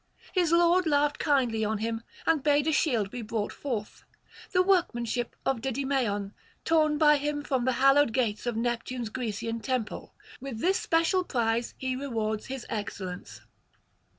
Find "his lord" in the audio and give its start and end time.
0.33-0.87